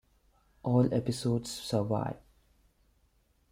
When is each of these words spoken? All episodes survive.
All 0.63 0.91
episodes 0.91 1.47
survive. 1.51 2.17